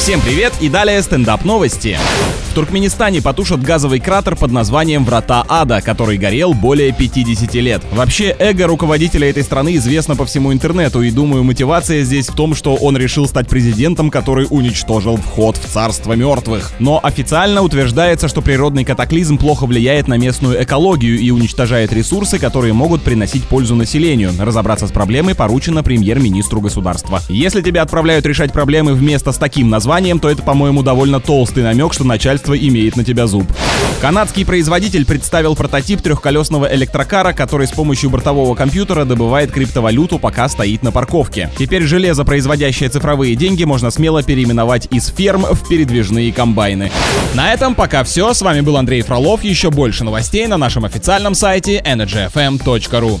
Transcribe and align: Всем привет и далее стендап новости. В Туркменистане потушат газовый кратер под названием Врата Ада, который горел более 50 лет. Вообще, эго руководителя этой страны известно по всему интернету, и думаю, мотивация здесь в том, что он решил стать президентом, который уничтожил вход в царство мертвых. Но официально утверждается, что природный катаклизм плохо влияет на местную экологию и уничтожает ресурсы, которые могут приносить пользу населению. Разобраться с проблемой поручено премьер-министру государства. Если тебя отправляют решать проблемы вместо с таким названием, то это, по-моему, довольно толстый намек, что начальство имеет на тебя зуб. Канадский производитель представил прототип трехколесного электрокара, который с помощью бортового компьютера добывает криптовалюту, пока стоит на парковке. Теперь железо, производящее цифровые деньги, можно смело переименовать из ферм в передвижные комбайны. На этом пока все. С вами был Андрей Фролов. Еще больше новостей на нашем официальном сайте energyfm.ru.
Всем 0.00 0.22
привет 0.22 0.54
и 0.62 0.70
далее 0.70 1.02
стендап 1.02 1.44
новости. 1.44 1.98
В 2.50 2.52
Туркменистане 2.52 3.22
потушат 3.22 3.62
газовый 3.62 4.00
кратер 4.00 4.34
под 4.34 4.50
названием 4.50 5.04
Врата 5.04 5.44
Ада, 5.48 5.80
который 5.80 6.18
горел 6.18 6.52
более 6.52 6.90
50 6.90 7.54
лет. 7.54 7.80
Вообще, 7.92 8.34
эго 8.40 8.66
руководителя 8.66 9.30
этой 9.30 9.44
страны 9.44 9.76
известно 9.76 10.16
по 10.16 10.24
всему 10.24 10.52
интернету, 10.52 11.00
и 11.00 11.12
думаю, 11.12 11.44
мотивация 11.44 12.02
здесь 12.02 12.28
в 12.28 12.34
том, 12.34 12.56
что 12.56 12.74
он 12.74 12.96
решил 12.96 13.28
стать 13.28 13.46
президентом, 13.48 14.10
который 14.10 14.48
уничтожил 14.50 15.16
вход 15.16 15.58
в 15.58 15.64
царство 15.64 16.14
мертвых. 16.14 16.72
Но 16.80 16.98
официально 17.00 17.62
утверждается, 17.62 18.26
что 18.26 18.42
природный 18.42 18.84
катаклизм 18.84 19.38
плохо 19.38 19.66
влияет 19.66 20.08
на 20.08 20.18
местную 20.18 20.60
экологию 20.60 21.20
и 21.20 21.30
уничтожает 21.30 21.92
ресурсы, 21.92 22.40
которые 22.40 22.72
могут 22.72 23.02
приносить 23.02 23.44
пользу 23.44 23.76
населению. 23.76 24.32
Разобраться 24.40 24.88
с 24.88 24.90
проблемой 24.90 25.36
поручено 25.36 25.84
премьер-министру 25.84 26.60
государства. 26.60 27.20
Если 27.28 27.62
тебя 27.62 27.82
отправляют 27.82 28.26
решать 28.26 28.52
проблемы 28.52 28.94
вместо 28.94 29.30
с 29.30 29.38
таким 29.38 29.70
названием, 29.70 29.90
то 30.00 30.30
это, 30.30 30.42
по-моему, 30.42 30.82
довольно 30.82 31.20
толстый 31.20 31.62
намек, 31.62 31.92
что 31.92 32.04
начальство 32.04 32.56
имеет 32.56 32.96
на 32.96 33.04
тебя 33.04 33.26
зуб. 33.26 33.46
Канадский 34.00 34.46
производитель 34.46 35.04
представил 35.04 35.54
прототип 35.54 36.00
трехколесного 36.00 36.74
электрокара, 36.74 37.34
который 37.34 37.66
с 37.66 37.70
помощью 37.70 38.08
бортового 38.08 38.54
компьютера 38.54 39.04
добывает 39.04 39.52
криптовалюту, 39.52 40.18
пока 40.18 40.48
стоит 40.48 40.82
на 40.82 40.90
парковке. 40.90 41.50
Теперь 41.58 41.82
железо, 41.82 42.24
производящее 42.24 42.88
цифровые 42.88 43.36
деньги, 43.36 43.64
можно 43.64 43.90
смело 43.90 44.22
переименовать 44.22 44.88
из 44.90 45.08
ферм 45.08 45.42
в 45.42 45.68
передвижные 45.68 46.32
комбайны. 46.32 46.90
На 47.34 47.52
этом 47.52 47.74
пока 47.74 48.02
все. 48.02 48.32
С 48.32 48.40
вами 48.40 48.62
был 48.62 48.78
Андрей 48.78 49.02
Фролов. 49.02 49.44
Еще 49.44 49.70
больше 49.70 50.02
новостей 50.02 50.46
на 50.46 50.56
нашем 50.56 50.86
официальном 50.86 51.34
сайте 51.34 51.82
energyfm.ru. 51.84 53.20